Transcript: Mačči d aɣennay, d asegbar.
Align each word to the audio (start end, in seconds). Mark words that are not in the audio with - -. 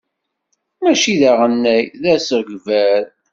Mačči 0.81 1.13
d 1.19 1.21
aɣennay, 1.31 1.83
d 2.01 2.03
asegbar. 2.15 3.03